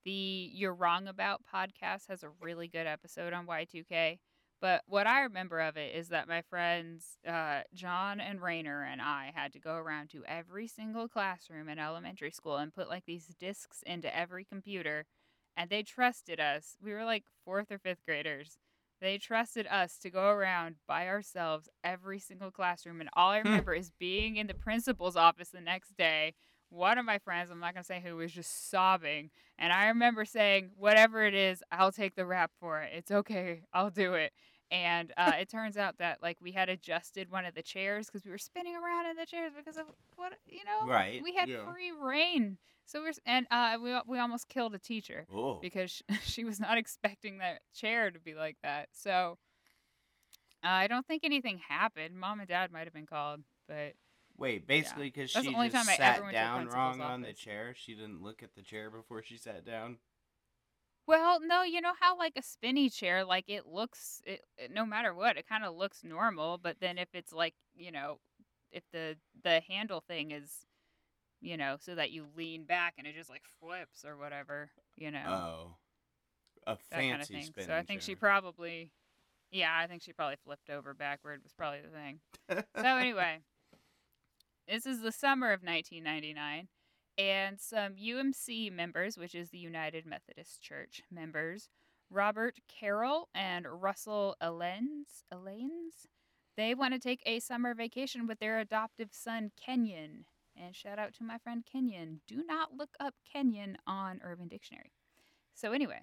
the 0.05 0.49
You're 0.53 0.73
Wrong 0.73 1.07
About 1.07 1.41
podcast 1.53 2.07
has 2.09 2.23
a 2.23 2.29
really 2.41 2.67
good 2.67 2.87
episode 2.87 3.33
on 3.33 3.45
Y2K. 3.45 4.19
But 4.61 4.83
what 4.87 5.07
I 5.07 5.21
remember 5.21 5.59
of 5.59 5.75
it 5.77 5.93
is 5.95 6.09
that 6.09 6.27
my 6.27 6.41
friends, 6.41 7.17
uh, 7.27 7.61
John 7.73 8.19
and 8.21 8.41
Rayner 8.41 8.83
and 8.83 9.01
I 9.01 9.31
had 9.35 9.51
to 9.53 9.59
go 9.59 9.75
around 9.75 10.09
to 10.11 10.23
every 10.25 10.67
single 10.67 11.07
classroom 11.07 11.67
in 11.67 11.79
elementary 11.79 12.31
school 12.31 12.57
and 12.57 12.73
put 12.73 12.89
like 12.89 13.05
these 13.05 13.27
discs 13.39 13.81
into 13.85 14.15
every 14.15 14.45
computer. 14.45 15.05
And 15.57 15.69
they 15.69 15.83
trusted 15.83 16.39
us. 16.39 16.77
We 16.81 16.93
were 16.93 17.05
like 17.05 17.23
fourth 17.45 17.71
or 17.71 17.77
fifth 17.77 18.05
graders. 18.05 18.57
They 19.01 19.17
trusted 19.17 19.67
us 19.67 19.97
to 19.99 20.09
go 20.09 20.29
around 20.29 20.75
by 20.87 21.07
ourselves 21.07 21.67
every 21.83 22.19
single 22.19 22.51
classroom. 22.51 23.01
And 23.01 23.09
all 23.13 23.31
I 23.31 23.39
Hmm. 23.41 23.47
remember 23.47 23.73
is 23.73 23.91
being 23.99 24.37
in 24.37 24.47
the 24.47 24.53
principal's 24.53 25.15
office 25.17 25.49
the 25.49 25.61
next 25.61 25.95
day. 25.97 26.33
One 26.73 26.97
of 26.97 27.05
my 27.05 27.19
friends, 27.19 27.51
I'm 27.51 27.59
not 27.59 27.73
going 27.75 27.83
to 27.83 27.87
say 27.87 28.01
who, 28.03 28.15
was 28.17 28.31
just 28.31 28.71
sobbing. 28.71 29.29
And 29.59 29.71
I 29.71 29.87
remember 29.87 30.25
saying, 30.25 30.71
whatever 30.75 31.23
it 31.23 31.35
is, 31.35 31.61
I'll 31.71 31.91
take 31.91 32.15
the 32.15 32.25
rap 32.25 32.51
for 32.59 32.81
it. 32.81 32.91
It's 32.95 33.11
okay. 33.11 33.61
I'll 33.73 33.91
do 33.91 34.15
it. 34.15 34.33
And 34.71 35.13
uh, 35.17 35.33
it 35.39 35.49
turns 35.49 35.77
out 35.77 35.99
that 35.99 36.17
like 36.23 36.37
we 36.41 36.51
had 36.51 36.69
adjusted 36.69 37.29
one 37.29 37.45
of 37.45 37.53
the 37.53 37.61
chairs 37.61 38.07
because 38.07 38.25
we 38.25 38.31
were 38.31 38.39
spinning 38.39 38.75
around 38.75 39.05
in 39.05 39.15
the 39.17 39.25
chairs 39.27 39.51
because 39.55 39.77
of 39.77 39.85
what 40.15 40.33
you 40.47 40.61
know. 40.65 40.87
Right, 40.91 41.21
We 41.21 41.35
had 41.35 41.47
yeah. 41.47 41.71
free 41.71 41.91
reign, 41.91 42.57
so 42.85 43.01
we're 43.01 43.11
and 43.27 43.45
uh, 43.51 43.77
we 43.79 43.95
we 44.07 44.17
almost 44.17 44.49
killed 44.49 44.73
a 44.73 44.79
teacher 44.79 45.27
Oh. 45.31 45.59
because 45.61 45.91
sh- 45.91 46.01
she 46.23 46.43
was 46.43 46.59
not 46.59 46.79
expecting 46.79 47.37
that 47.37 47.59
chair 47.75 48.09
to 48.09 48.19
be 48.19 48.33
like 48.33 48.57
that. 48.63 48.87
So 48.93 49.37
uh, 50.63 50.67
I 50.69 50.87
don't 50.87 51.05
think 51.05 51.23
anything 51.23 51.59
happened. 51.69 52.15
Mom 52.17 52.39
and 52.39 52.47
dad 52.49 52.71
might 52.71 52.85
have 52.85 52.93
been 52.93 53.05
called, 53.05 53.41
but 53.67 53.93
Wait, 54.37 54.67
basically, 54.67 55.09
because 55.09 55.31
That's 55.31 55.45
she 55.45 55.51
the 55.51 55.57
only 55.57 55.69
just 55.69 55.85
time 55.87 55.93
I 55.93 55.97
sat 55.97 56.15
ever 56.17 56.25
went 56.25 56.37
to 56.37 56.41
a 56.41 56.45
down 56.45 56.67
wrong 56.67 57.01
on 57.01 57.21
the 57.21 57.33
chair. 57.33 57.73
She 57.77 57.93
didn't 57.93 58.21
look 58.23 58.41
at 58.43 58.55
the 58.55 58.61
chair 58.61 58.89
before 58.89 59.21
she 59.21 59.37
sat 59.37 59.65
down. 59.65 59.97
well, 61.07 61.39
no, 61.41 61.63
you 61.63 61.81
know 61.81 61.93
how 61.99 62.17
like 62.17 62.33
a 62.37 62.41
spinny 62.41 62.89
chair, 62.89 63.25
like 63.25 63.45
it 63.47 63.67
looks, 63.67 64.21
it, 64.25 64.41
it 64.57 64.71
no 64.73 64.85
matter 64.85 65.13
what, 65.13 65.37
it 65.37 65.47
kind 65.47 65.63
of 65.65 65.75
looks 65.75 66.03
normal. 66.03 66.57
But 66.57 66.77
then 66.79 66.97
if 66.97 67.09
it's 67.13 67.33
like 67.33 67.53
you 67.75 67.91
know, 67.91 68.19
if 68.71 68.83
the 68.91 69.17
the 69.43 69.61
handle 69.69 70.01
thing 70.07 70.31
is, 70.31 70.65
you 71.41 71.57
know, 71.57 71.77
so 71.79 71.95
that 71.95 72.11
you 72.11 72.27
lean 72.35 72.65
back 72.65 72.95
and 72.97 73.05
it 73.07 73.15
just 73.15 73.29
like 73.29 73.43
flips 73.59 74.05
or 74.05 74.17
whatever, 74.17 74.71
you 74.95 75.11
know. 75.11 75.23
Oh, 75.27 75.75
a 76.67 76.77
fancy 76.77 77.09
kind 77.09 77.21
of 77.21 77.27
thing. 77.27 77.43
spinning 77.43 77.67
So 77.67 77.75
I 77.75 77.83
think 77.83 78.01
she 78.01 78.15
probably, 78.15 78.91
yeah, 79.51 79.75
I 79.77 79.87
think 79.87 80.01
she 80.01 80.13
probably 80.13 80.37
flipped 80.43 80.69
over 80.69 80.93
backward 80.93 81.41
was 81.43 81.53
probably 81.53 81.81
the 81.81 81.89
thing. 81.89 82.19
So 82.77 82.97
anyway, 82.97 83.39
this 84.67 84.85
is 84.85 85.01
the 85.01 85.11
summer 85.11 85.51
of 85.51 85.61
1999, 85.61 86.67
and 87.17 87.59
some 87.59 87.95
UMC 87.95 88.71
members, 88.71 89.17
which 89.17 89.35
is 89.35 89.49
the 89.49 89.57
United 89.57 90.05
Methodist 90.05 90.61
Church 90.61 91.01
members, 91.11 91.69
Robert 92.09 92.59
Carroll 92.67 93.29
and 93.33 93.65
Russell 93.69 94.35
Elens, 94.41 95.23
Elens, 95.31 96.07
they 96.55 96.75
want 96.75 96.93
to 96.93 96.99
take 96.99 97.21
a 97.25 97.39
summer 97.39 97.73
vacation 97.73 98.27
with 98.27 98.39
their 98.39 98.59
adoptive 98.59 99.09
son 99.11 99.51
Kenyon. 99.59 100.25
And 100.55 100.75
shout 100.75 100.99
out 100.99 101.13
to 101.15 101.23
my 101.23 101.39
friend 101.39 101.63
Kenyon. 101.69 102.21
Do 102.27 102.43
not 102.47 102.77
look 102.77 102.91
up 102.99 103.15
Kenyon 103.31 103.77
on 103.87 104.21
Urban 104.23 104.47
Dictionary. 104.47 104.91
So 105.55 105.71
anyway, 105.71 106.01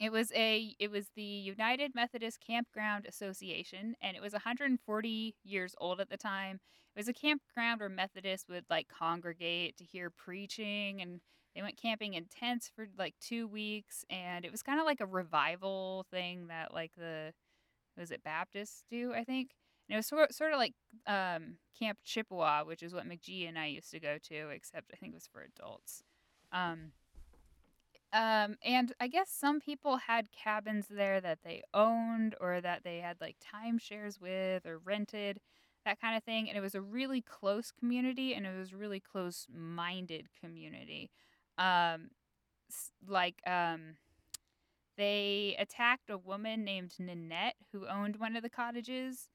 it 0.00 0.10
was 0.10 0.32
a 0.34 0.74
it 0.78 0.90
was 0.90 1.10
the 1.14 1.22
United 1.22 1.94
Methodist 1.94 2.40
Campground 2.44 3.06
Association 3.06 3.94
and 4.00 4.16
it 4.16 4.22
was 4.22 4.32
140 4.32 5.36
years 5.44 5.74
old 5.78 6.00
at 6.00 6.08
the 6.08 6.16
time. 6.16 6.58
It 6.96 6.98
was 6.98 7.08
a 7.08 7.12
campground 7.12 7.80
where 7.80 7.88
Methodists 7.90 8.48
would 8.48 8.64
like 8.70 8.88
congregate 8.88 9.76
to 9.76 9.84
hear 9.84 10.10
preaching 10.10 11.02
and 11.02 11.20
they 11.54 11.62
went 11.62 11.76
camping 11.76 12.14
in 12.14 12.24
tents 12.26 12.70
for 12.74 12.86
like 12.98 13.14
2 13.20 13.46
weeks 13.46 14.04
and 14.08 14.44
it 14.44 14.50
was 14.50 14.62
kind 14.62 14.80
of 14.80 14.86
like 14.86 15.00
a 15.00 15.06
revival 15.06 16.06
thing 16.10 16.46
that 16.48 16.72
like 16.72 16.92
the 16.96 17.32
was 17.98 18.10
it 18.10 18.24
Baptists 18.24 18.84
do, 18.90 19.12
I 19.12 19.24
think. 19.24 19.50
And 19.88 19.94
it 19.94 19.98
was 19.98 20.06
sort 20.06 20.32
sort 20.32 20.52
of 20.52 20.58
like 20.58 20.74
um, 21.06 21.56
Camp 21.78 21.98
Chippewa, 22.04 22.64
which 22.64 22.82
is 22.82 22.94
what 22.94 23.06
McG 23.06 23.46
and 23.48 23.58
I 23.58 23.66
used 23.66 23.90
to 23.90 24.00
go 24.00 24.16
to, 24.28 24.48
except 24.48 24.90
I 24.94 24.96
think 24.96 25.12
it 25.12 25.16
was 25.16 25.28
for 25.30 25.42
adults. 25.42 26.02
Um, 26.52 26.92
um, 28.12 28.56
and 28.64 28.92
I 29.00 29.06
guess 29.08 29.30
some 29.30 29.60
people 29.60 29.96
had 29.98 30.28
cabins 30.32 30.86
there 30.90 31.20
that 31.20 31.38
they 31.44 31.62
owned 31.72 32.34
or 32.40 32.60
that 32.60 32.82
they 32.84 32.98
had 32.98 33.16
like 33.20 33.36
timeshares 33.38 34.20
with 34.20 34.66
or 34.66 34.78
rented, 34.78 35.40
that 35.84 36.00
kind 36.00 36.16
of 36.16 36.24
thing. 36.24 36.48
And 36.48 36.58
it 36.58 36.60
was 36.60 36.74
a 36.74 36.80
really 36.82 37.20
close 37.20 37.70
community 37.70 38.34
and 38.34 38.46
it 38.46 38.56
was 38.56 38.74
really 38.74 39.00
close 39.00 39.46
minded 39.52 40.28
community. 40.40 41.10
Um, 41.56 42.10
like, 43.06 43.40
um, 43.46 43.96
they 44.96 45.56
attacked 45.58 46.10
a 46.10 46.18
woman 46.18 46.64
named 46.64 46.94
Nanette 46.98 47.56
who 47.72 47.86
owned 47.86 48.16
one 48.16 48.36
of 48.36 48.42
the 48.42 48.50
cottages. 48.50 49.28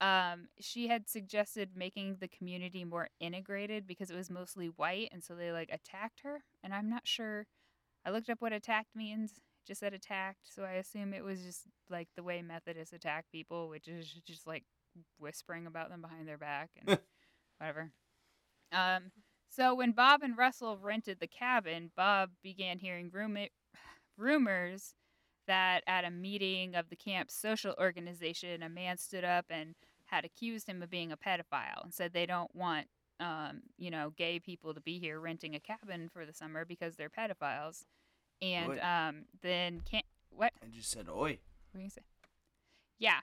Um, 0.00 0.48
she 0.60 0.88
had 0.88 1.08
suggested 1.08 1.70
making 1.76 2.16
the 2.20 2.28
community 2.28 2.84
more 2.84 3.08
integrated 3.20 3.86
because 3.86 4.10
it 4.10 4.16
was 4.16 4.30
mostly 4.30 4.66
white, 4.66 5.08
and 5.12 5.22
so 5.24 5.34
they 5.34 5.52
like 5.52 5.70
attacked 5.72 6.20
her. 6.24 6.42
And 6.62 6.74
I'm 6.74 6.90
not 6.90 7.06
sure. 7.06 7.46
I 8.06 8.10
looked 8.10 8.30
up 8.30 8.40
what 8.40 8.52
attacked 8.52 8.94
means. 8.94 9.32
It 9.32 9.66
just 9.66 9.80
said 9.80 9.92
attacked, 9.92 10.40
so 10.44 10.62
I 10.62 10.74
assume 10.74 11.12
it 11.12 11.24
was 11.24 11.42
just 11.42 11.62
like 11.90 12.08
the 12.16 12.22
way 12.22 12.40
Methodists 12.40 12.94
attack 12.94 13.26
people, 13.32 13.68
which 13.68 13.88
is 13.88 14.06
just 14.26 14.46
like 14.46 14.64
whispering 15.18 15.66
about 15.66 15.90
them 15.90 16.00
behind 16.00 16.28
their 16.28 16.38
back 16.38 16.70
and 16.78 16.98
whatever. 17.58 17.90
Um, 18.72 19.10
so 19.50 19.74
when 19.74 19.92
Bob 19.92 20.22
and 20.22 20.36
Russell 20.36 20.78
rented 20.78 21.18
the 21.20 21.26
cabin, 21.26 21.90
Bob 21.96 22.30
began 22.42 22.78
hearing 22.78 23.10
rumi- 23.12 23.52
rumors 24.16 24.94
that 25.46 25.82
at 25.86 26.04
a 26.04 26.10
meeting 26.10 26.74
of 26.74 26.88
the 26.88 26.96
camp's 26.96 27.34
social 27.34 27.74
organization, 27.80 28.62
a 28.62 28.68
man 28.68 28.98
stood 28.98 29.24
up 29.24 29.46
and 29.50 29.74
had 30.06 30.24
accused 30.24 30.68
him 30.68 30.82
of 30.82 30.90
being 30.90 31.12
a 31.12 31.16
pedophile 31.16 31.82
and 31.82 31.92
said 31.94 32.12
they 32.12 32.26
don't 32.26 32.54
want, 32.54 32.86
um, 33.20 33.62
you 33.78 33.90
know, 33.90 34.12
gay 34.16 34.38
people 34.38 34.74
to 34.74 34.80
be 34.80 34.98
here 34.98 35.18
renting 35.20 35.54
a 35.54 35.60
cabin 35.60 36.08
for 36.12 36.26
the 36.26 36.32
summer 36.32 36.64
because 36.64 36.96
they're 36.96 37.10
pedophiles. 37.10 37.84
And 38.42 38.72
Oi. 38.72 38.80
um, 38.80 39.24
then 39.42 39.80
can't 39.90 40.04
what? 40.30 40.52
I 40.62 40.66
just 40.68 40.90
said, 40.90 41.08
"Oi." 41.08 41.38
What 41.72 41.78
do 41.78 41.82
you 41.82 41.90
say? 41.90 42.02
Yeah. 42.98 43.20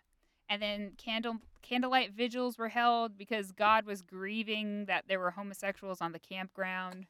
And 0.50 0.62
then 0.62 0.94
candle 0.98 1.38
candlelight 1.62 2.12
vigils 2.12 2.58
were 2.58 2.70
held 2.70 3.18
because 3.18 3.52
God 3.52 3.86
was 3.86 4.02
grieving 4.02 4.86
that 4.86 5.06
there 5.08 5.20
were 5.20 5.32
homosexuals 5.32 6.02
on 6.02 6.12
the 6.12 6.20
campground. 6.20 7.08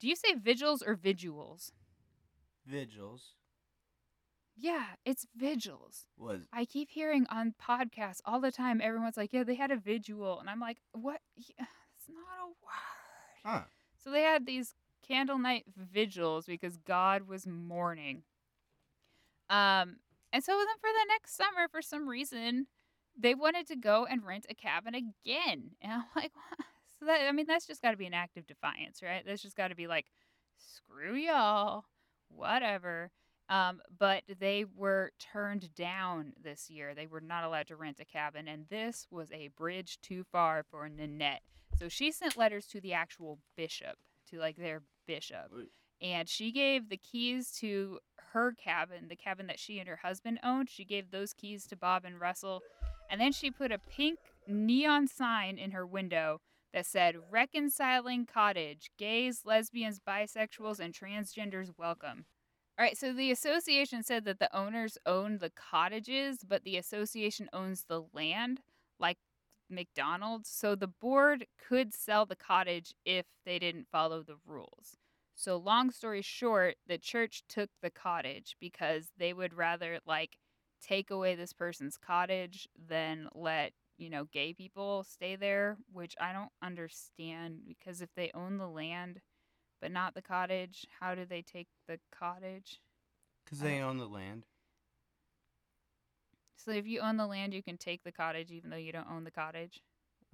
Do 0.00 0.06
you 0.06 0.14
say 0.14 0.34
vigils 0.34 0.82
or 0.82 0.94
visuals? 0.96 1.72
Vigils 2.64 3.34
Yeah, 4.56 4.84
it's 5.04 5.26
vigils. 5.34 6.06
was 6.16 6.42
I 6.52 6.64
keep 6.64 6.90
hearing 6.90 7.26
on 7.30 7.54
podcasts 7.60 8.20
all 8.24 8.40
the 8.40 8.52
time. 8.52 8.80
Everyone's 8.82 9.16
like, 9.16 9.32
"Yeah, 9.32 9.44
they 9.44 9.54
had 9.56 9.70
a 9.70 9.76
vigil," 9.76 10.38
and 10.38 10.48
I'm 10.48 10.60
like, 10.60 10.78
"What? 10.92 11.20
It's 12.08 12.16
not 12.16 12.44
a 12.44 12.46
word." 12.46 13.44
huh. 13.44 13.62
So 14.02 14.10
they 14.10 14.22
had 14.22 14.46
these 14.46 14.74
candle 15.06 15.38
night 15.38 15.64
vigils 15.76 16.46
because 16.46 16.76
God 16.76 17.28
was 17.28 17.46
mourning. 17.46 18.22
Um, 19.50 19.96
and 20.32 20.44
so 20.44 20.52
then 20.52 20.66
for 20.80 20.90
the 20.90 21.06
next 21.08 21.36
summer, 21.36 21.68
for 21.70 21.82
some 21.82 22.08
reason, 22.08 22.66
they 23.18 23.34
wanted 23.34 23.66
to 23.68 23.76
go 23.76 24.06
and 24.08 24.24
rent 24.24 24.46
a 24.50 24.54
cabin 24.54 24.94
again. 24.94 25.70
And 25.80 25.92
I'm 25.92 26.04
like, 26.14 26.32
what? 26.34 26.66
so 26.98 27.06
that 27.06 27.26
I 27.28 27.32
mean, 27.32 27.46
that's 27.46 27.66
just 27.66 27.82
got 27.82 27.92
to 27.92 27.96
be 27.96 28.06
an 28.06 28.14
act 28.14 28.36
of 28.36 28.46
defiance, 28.46 29.02
right? 29.02 29.22
That's 29.26 29.42
just 29.42 29.56
got 29.56 29.68
to 29.68 29.74
be 29.74 29.86
like, 29.86 30.06
screw 30.56 31.14
y'all, 31.14 31.84
whatever. 32.28 33.10
Um, 33.48 33.80
but 33.98 34.24
they 34.38 34.66
were 34.76 35.12
turned 35.18 35.74
down 35.74 36.34
this 36.42 36.68
year. 36.68 36.94
They 36.94 37.06
were 37.06 37.20
not 37.20 37.44
allowed 37.44 37.68
to 37.68 37.76
rent 37.76 37.98
a 37.98 38.04
cabin, 38.04 38.46
and 38.46 38.66
this 38.68 39.06
was 39.10 39.32
a 39.32 39.48
bridge 39.48 39.98
too 40.02 40.24
far 40.30 40.62
for 40.70 40.88
Nanette. 40.88 41.40
So 41.78 41.88
she 41.88 42.12
sent 42.12 42.36
letters 42.36 42.66
to 42.66 42.80
the 42.80 42.92
actual 42.92 43.38
bishop, 43.56 43.96
to 44.30 44.38
like 44.38 44.56
their 44.56 44.82
bishop, 45.06 45.50
Wait. 45.50 45.70
and 46.02 46.28
she 46.28 46.52
gave 46.52 46.90
the 46.90 46.98
keys 46.98 47.50
to 47.60 48.00
her 48.32 48.52
cabin, 48.52 49.08
the 49.08 49.16
cabin 49.16 49.46
that 49.46 49.58
she 49.58 49.78
and 49.78 49.88
her 49.88 50.00
husband 50.02 50.38
owned. 50.42 50.68
She 50.68 50.84
gave 50.84 51.10
those 51.10 51.32
keys 51.32 51.66
to 51.68 51.76
Bob 51.76 52.04
and 52.04 52.20
Russell, 52.20 52.60
and 53.10 53.18
then 53.18 53.32
she 53.32 53.50
put 53.50 53.72
a 53.72 53.78
pink 53.78 54.18
neon 54.46 55.08
sign 55.08 55.56
in 55.56 55.70
her 55.70 55.86
window 55.86 56.42
that 56.74 56.84
said 56.84 57.16
"Reconciling 57.30 58.26
Cottage: 58.26 58.90
Gays, 58.98 59.46
Lesbians, 59.46 60.00
Bisexuals, 60.06 60.80
and 60.80 60.92
Transgenders 60.92 61.72
Welcome." 61.78 62.26
All 62.78 62.84
right, 62.84 62.96
so 62.96 63.12
the 63.12 63.32
association 63.32 64.02
said 64.04 64.24
that 64.26 64.38
the 64.38 64.54
owners 64.56 64.96
own 65.04 65.38
the 65.38 65.50
cottages, 65.50 66.38
but 66.46 66.62
the 66.62 66.76
association 66.76 67.48
owns 67.52 67.84
the 67.84 68.04
land, 68.12 68.60
like 69.00 69.18
McDonald's. 69.68 70.48
So 70.48 70.76
the 70.76 70.86
board 70.86 71.46
could 71.58 71.92
sell 71.92 72.24
the 72.24 72.36
cottage 72.36 72.94
if 73.04 73.26
they 73.44 73.58
didn't 73.58 73.88
follow 73.90 74.22
the 74.22 74.36
rules. 74.46 74.96
So, 75.34 75.56
long 75.56 75.90
story 75.90 76.22
short, 76.22 76.76
the 76.86 76.98
church 76.98 77.42
took 77.48 77.70
the 77.82 77.90
cottage 77.90 78.56
because 78.60 79.10
they 79.16 79.32
would 79.32 79.54
rather 79.54 79.98
like 80.06 80.38
take 80.80 81.10
away 81.10 81.34
this 81.34 81.52
person's 81.52 81.96
cottage 81.96 82.68
than 82.88 83.28
let, 83.34 83.72
you 83.98 84.10
know, 84.10 84.24
gay 84.24 84.52
people 84.52 85.04
stay 85.04 85.36
there, 85.36 85.76
which 85.92 86.14
I 86.20 86.32
don't 86.32 86.50
understand 86.62 87.60
because 87.66 88.00
if 88.02 88.10
they 88.16 88.30
own 88.34 88.56
the 88.58 88.68
land 88.68 89.20
but 89.80 89.92
not 89.92 90.14
the 90.14 90.22
cottage, 90.22 90.86
how 91.00 91.14
do 91.14 91.24
they 91.24 91.42
take 91.42 91.68
the 91.86 91.98
cottage? 92.16 92.80
Because 93.44 93.60
they 93.60 93.80
own 93.80 93.98
the 93.98 94.06
land. 94.06 94.44
So 96.56 96.72
if 96.72 96.86
you 96.86 97.00
own 97.00 97.16
the 97.16 97.26
land, 97.26 97.54
you 97.54 97.62
can 97.62 97.78
take 97.78 98.02
the 98.04 98.12
cottage 98.12 98.50
even 98.50 98.70
though 98.70 98.76
you 98.76 98.92
don't 98.92 99.10
own 99.10 99.24
the 99.24 99.30
cottage. 99.30 99.80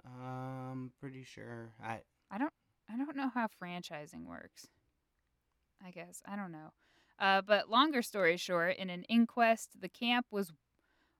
Um, 0.05 0.91
pretty 0.99 1.23
sure. 1.23 1.71
I 1.83 2.01
I 2.29 2.37
don't 2.37 3.15
know 3.15 3.31
how 3.33 3.47
franchising 3.61 4.25
works. 4.25 4.67
I 5.85 5.91
guess 5.91 6.21
I 6.25 6.35
don't 6.35 6.51
know. 6.51 6.73
Uh, 7.19 7.41
but 7.41 7.69
longer 7.69 8.01
story 8.01 8.37
short, 8.37 8.75
in 8.77 8.89
an 8.89 9.03
inquest, 9.03 9.79
the 9.79 9.87
camp 9.87 10.27
was 10.31 10.51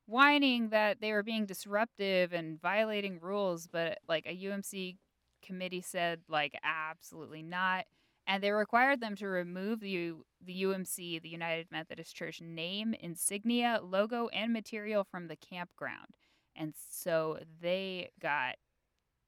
whining 0.08 0.70
that 0.70 1.00
they 1.02 1.12
were 1.12 1.24
being 1.24 1.46
disruptive 1.46 2.34
and 2.34 2.62
violating 2.62 3.20
rules, 3.22 3.68
but 3.68 4.00
like 4.08 4.26
a 4.26 4.36
UMC 4.36 4.98
committee 5.42 5.82
said, 5.82 6.22
like 6.28 6.54
absolutely 6.64 7.42
not, 7.42 7.86
and 8.28 8.42
they 8.42 8.52
required 8.52 9.02
them 9.02 9.16
to 9.16 9.28
remove 9.28 9.80
the 9.80 10.14
the 10.44 10.64
UMC, 10.64 11.22
the 11.22 11.30
United 11.30 11.68
Methodist 11.72 12.16
Church 12.16 12.42
name, 12.42 12.94
insignia, 13.00 13.80
logo, 13.84 14.28
and 14.28 14.54
material 14.54 15.04
from 15.04 15.28
the 15.28 15.36
campground, 15.36 16.18
and 16.56 16.74
so 16.76 17.40
they 17.62 18.10
got 18.22 18.56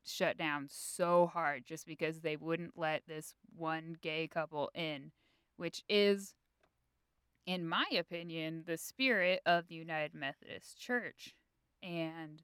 shut 0.06 0.38
down 0.38 0.68
so 0.70 1.28
hard 1.28 1.66
just 1.66 1.86
because 1.86 2.22
they 2.22 2.36
wouldn't 2.38 2.78
let 2.78 3.04
this 3.08 3.36
one 3.56 3.98
gay 4.02 4.28
couple 4.28 4.72
in, 4.74 5.12
which 5.58 5.84
is, 5.90 6.34
in 7.46 7.68
my 7.68 7.86
opinion, 7.98 8.64
the 8.66 8.78
spirit 8.78 9.42
of 9.46 9.68
the 9.68 9.76
United 9.76 10.14
Methodist 10.14 10.80
Church. 10.80 11.36
And 11.84 12.42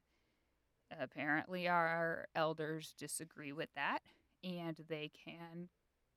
apparently, 1.00 1.66
our 1.68 2.26
elders 2.34 2.94
disagree 2.98 3.52
with 3.52 3.70
that, 3.74 4.02
and 4.42 4.78
they 4.88 5.10
can 5.24 5.68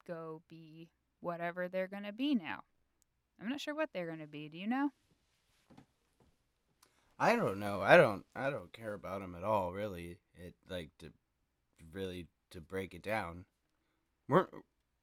go 0.08 0.42
be 0.50 0.90
whatever 1.20 1.68
they're 1.68 1.88
going 1.88 2.04
to 2.04 2.14
be 2.14 2.36
now. 2.36 2.62
I'm 3.42 3.50
not 3.50 3.62
sure 3.62 3.76
what 3.76 3.90
they're 3.94 4.08
going 4.08 4.20
to 4.20 4.28
be. 4.28 4.50
Do 4.50 4.58
you 4.58 4.68
know? 4.68 4.92
I 7.20 7.36
don't 7.36 7.60
know. 7.60 7.82
I 7.82 7.98
don't. 7.98 8.26
I 8.36 8.50
don't 8.50 8.72
care 8.72 8.94
about 8.94 9.22
them 9.22 9.36
at 9.36 9.44
all. 9.44 9.72
Really, 9.72 10.18
it 10.36 10.54
like 10.70 10.92
to 11.00 11.12
really 11.92 12.28
to 12.52 12.62
break 12.62 12.94
it 12.94 13.02
down. 13.02 13.46
We're 14.30 14.48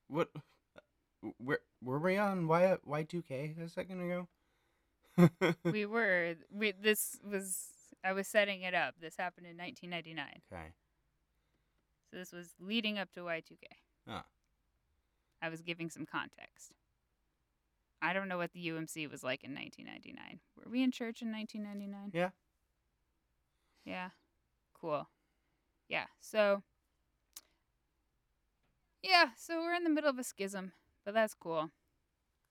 what? 0.09 0.29
Where 1.39 1.61
were 1.83 1.99
we 1.99 2.17
on 2.17 2.47
Y 2.47 2.77
Y 2.85 3.03
two 3.03 3.23
K 3.23 3.55
a 3.61 3.69
second 3.69 4.01
ago? 4.01 4.29
we 5.65 5.87
were. 5.87 6.35
We 6.53 6.73
this 6.73 7.19
was. 7.29 7.69
I 8.05 8.13
was 8.13 8.29
setting 8.29 8.63
it 8.63 8.75
up. 8.75 8.95
This 9.01 9.17
happened 9.17 9.47
in 9.47 9.57
1999. 9.57 10.43
Okay. 10.53 10.73
So 12.11 12.19
this 12.19 12.33
was 12.33 12.55
leading 12.61 12.99
up 12.99 13.11
to 13.15 13.21
Y2K. 13.21 13.65
Ah. 14.07 14.25
I 15.45 15.51
was 15.51 15.61
giving 15.61 15.91
some 15.91 16.07
context. 16.07 16.73
I 18.01 18.15
don't 18.15 18.29
know 18.29 18.39
what 18.39 18.53
the 18.53 18.69
UMC 18.69 19.11
was 19.11 19.23
like 19.23 19.45
in 19.45 19.55
1999. 19.55 20.41
Were 20.57 20.71
we 20.71 20.83
in 20.83 20.91
church 20.91 21.21
in 21.21 21.31
1999? 21.31 22.11
Yeah. 22.15 22.31
Yeah. 23.85 24.11
Cool. 24.81 25.07
Yeah. 25.89 26.07
So. 26.21 26.63
Yeah. 29.03 29.29
So 29.37 29.61
we're 29.61 29.75
in 29.75 29.85
the 29.85 29.91
middle 29.91 30.09
of 30.09 30.19
a 30.19 30.25
schism, 30.25 30.73
but 31.05 31.13
that's 31.13 31.35
cool. 31.35 31.71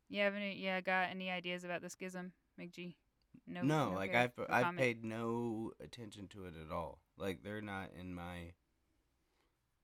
You 0.09 0.21
have 0.21 0.35
any? 0.35 0.55
Yeah. 0.55 0.79
Got 0.81 1.09
any 1.09 1.31
ideas 1.31 1.63
about 1.63 1.81
the 1.81 1.89
schism, 1.89 2.33
McG? 2.59 2.93
No. 3.47 3.61
No, 3.63 3.93
like? 3.95 4.13
I've 4.13 4.37
No 4.37 4.45
I've 4.49 4.65
comment? 4.65 4.79
paid 4.79 5.03
no 5.03 5.71
attention 5.83 6.27
to 6.29 6.45
it 6.45 6.53
at 6.63 6.71
all. 6.71 6.99
Like 7.17 7.41
they're 7.43 7.61
not 7.61 7.89
in 7.99 8.13
my 8.13 8.53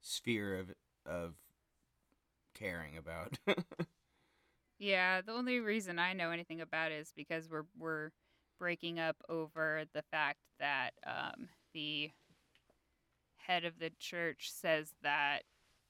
sphere 0.02 0.60
of 0.60 0.72
of 1.08 1.34
caring 2.60 2.98
about. 2.98 3.38
Yeah, 4.80 5.20
the 5.20 5.34
only 5.34 5.60
reason 5.60 6.00
I 6.00 6.14
know 6.14 6.32
anything 6.32 6.62
about 6.62 6.94
it 6.94 6.96
is 6.96 7.12
because 7.16 7.50
we're 7.50 7.66
we're 7.78 8.12
breaking 8.58 8.98
up 8.98 9.18
over 9.28 9.84
the 9.94 10.02
fact 10.04 10.40
that 10.60 10.92
um, 11.06 11.50
the 11.74 12.10
head 13.36 13.66
of 13.66 13.78
the 13.78 13.92
church 14.00 14.50
says 14.52 14.94
that 15.04 15.40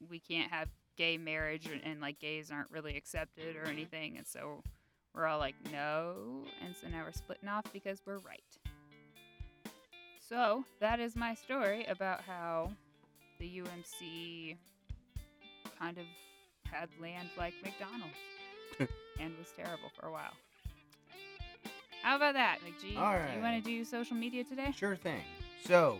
we 0.09 0.19
can't 0.19 0.51
have 0.51 0.69
gay 0.97 1.17
marriage 1.17 1.67
and, 1.67 1.81
and 1.83 2.01
like 2.01 2.19
gays 2.19 2.49
aren't 2.51 2.71
really 2.71 2.97
accepted 2.97 3.55
or 3.55 3.65
anything, 3.65 4.17
and 4.17 4.25
so 4.25 4.63
we're 5.13 5.27
all 5.27 5.37
like 5.39 5.55
no, 5.71 6.15
and 6.65 6.75
so 6.75 6.87
now 6.87 7.03
we're 7.05 7.11
splitting 7.11 7.47
off 7.47 7.65
because 7.71 8.01
we're 8.07 8.17
right. 8.17 8.41
So 10.27 10.63
that 10.79 10.99
is 10.99 11.15
my 11.15 11.35
story 11.35 11.85
about 11.85 12.21
how 12.21 12.71
the 13.39 13.61
UMC 13.61 14.57
kind 15.79 15.97
of 15.99 16.05
had 16.71 16.89
land 17.01 17.29
like 17.37 17.53
McDonald's 17.63 18.15
and 19.19 19.37
was 19.37 19.47
terrible 19.55 19.91
for 19.99 20.07
a 20.07 20.11
while. 20.11 20.33
How 22.01 22.15
about 22.15 22.33
that, 22.35 22.59
McG? 22.59 22.97
All 22.97 23.13
Do 23.13 23.35
you 23.35 23.41
want 23.41 23.61
to 23.63 23.69
do 23.69 23.83
social 23.83 24.15
media 24.15 24.43
today? 24.43 24.73
Sure 24.75 24.95
thing. 24.95 25.21
So, 25.65 25.99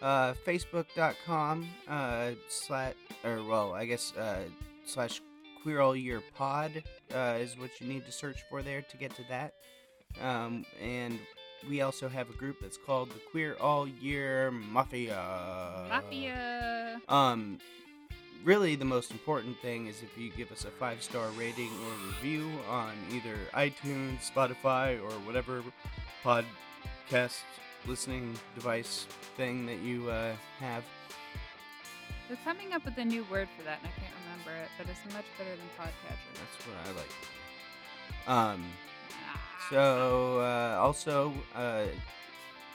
uh, 0.00 0.32
Facebook.com 0.46 1.68
uh, 1.86 2.30
slash, 2.48 2.94
or 3.24 3.42
well, 3.42 3.74
I 3.74 3.84
guess 3.84 4.14
uh, 4.16 4.44
slash 4.86 5.20
Queer 5.62 5.80
All 5.80 5.94
Year 5.94 6.22
Pod 6.36 6.82
uh, 7.14 7.36
is 7.40 7.58
what 7.58 7.70
you 7.80 7.86
need 7.86 8.06
to 8.06 8.12
search 8.12 8.38
for 8.48 8.62
there 8.62 8.82
to 8.82 8.96
get 8.96 9.14
to 9.16 9.22
that. 9.28 9.54
Um, 10.22 10.64
and 10.82 11.18
we 11.68 11.80
also 11.82 12.08
have 12.08 12.30
a 12.30 12.34
group 12.34 12.56
that's 12.60 12.76
called 12.76 13.10
the 13.10 13.20
Queer 13.30 13.56
All 13.60 13.86
Year 13.88 14.50
Mafia. 14.50 15.86
Mafia. 15.88 17.00
Um, 17.08 17.58
really, 18.44 18.76
the 18.76 18.84
most 18.84 19.10
important 19.10 19.58
thing 19.60 19.86
is 19.86 20.02
if 20.02 20.16
you 20.16 20.30
give 20.30 20.52
us 20.52 20.64
a 20.64 20.70
five 20.70 21.02
star 21.02 21.28
rating 21.30 21.70
or 21.70 22.06
review 22.08 22.50
on 22.68 22.92
either 23.10 23.36
iTunes, 23.54 24.30
Spotify, 24.30 25.02
or 25.02 25.12
whatever 25.26 25.62
podcast 26.24 27.40
listening 27.86 28.34
device 28.54 29.06
thing 29.36 29.66
that 29.66 29.78
you 29.80 30.10
uh, 30.10 30.32
have. 30.60 30.84
They're 32.28 32.38
coming 32.44 32.72
up 32.72 32.84
with 32.84 32.96
a 32.98 33.04
new 33.04 33.24
word 33.30 33.48
for 33.56 33.64
that, 33.64 33.78
and 33.82 33.90
I 33.94 34.00
can't 34.00 34.14
remember 34.24 34.62
it, 34.62 34.70
but 34.78 34.86
it's 34.88 35.14
much 35.14 35.26
better 35.36 35.50
than 35.50 35.68
podcatcher. 35.78 36.32
That's 36.34 36.66
what 36.66 36.76
I 36.86 36.96
like. 36.96 38.54
Um, 38.54 38.64
so 39.70 40.40
uh, 40.40 40.78
also 40.80 41.32
uh, 41.54 41.84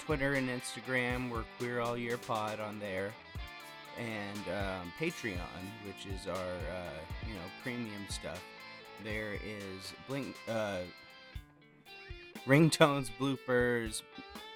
Twitter 0.05 0.34
and 0.34 0.49
Instagram, 0.49 1.32
we're 1.32 1.43
Queer 1.58 1.79
All 1.82 1.97
Year 1.97 2.17
Pod 2.17 2.60
on 2.60 2.79
there, 2.79 3.12
um, 4.50 4.92
Patreon, 5.00 5.64
which 5.86 6.06
is 6.14 6.28
our 6.28 6.36
uh, 6.36 7.00
you 7.28 7.34
know 7.34 7.50
premium 7.64 8.06
stuff. 8.10 8.44
There 9.04 9.34
is 9.34 9.94
blink 10.08 10.36
uh, 10.48 10.80
ringtones, 12.46 13.10
bloopers, 13.20 14.02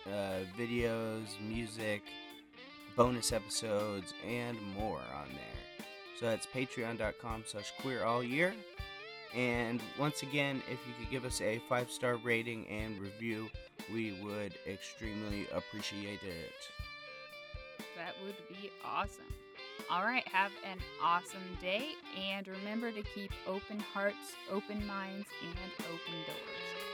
uh, 0.07 0.39
videos, 0.57 1.39
music, 1.41 2.01
bonus 2.95 3.31
episodes, 3.31 4.13
and 4.27 4.57
more 4.77 5.01
on 5.15 5.29
there. 5.29 5.85
So 6.19 6.25
that's 6.25 6.45
patreon.com 6.45 7.43
slash 7.47 7.73
queer 7.79 8.03
all 8.03 8.23
year. 8.23 8.53
And 9.35 9.81
once 9.97 10.21
again, 10.21 10.61
if 10.71 10.79
you 10.87 10.93
could 10.99 11.09
give 11.09 11.25
us 11.25 11.41
a 11.41 11.59
five 11.67 11.89
star 11.89 12.17
rating 12.17 12.67
and 12.67 12.99
review, 12.99 13.49
we 13.91 14.17
would 14.23 14.53
extremely 14.67 15.47
appreciate 15.53 16.21
it. 16.23 16.53
That 17.97 18.15
would 18.23 18.35
be 18.49 18.69
awesome. 18.85 19.23
All 19.89 20.03
right, 20.03 20.27
have 20.27 20.51
an 20.69 20.77
awesome 21.01 21.57
day, 21.61 21.91
and 22.17 22.47
remember 22.47 22.91
to 22.91 23.03
keep 23.03 23.31
open 23.47 23.79
hearts, 23.79 24.35
open 24.51 24.85
minds, 24.87 25.27
and 25.41 25.85
open 25.85 26.13
doors. 26.25 26.92